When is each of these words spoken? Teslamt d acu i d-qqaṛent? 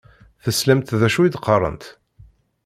Teslamt 0.43 0.95
d 0.99 1.01
acu 1.07 1.21
i 1.23 1.29
d-qqaṛent? 1.29 1.83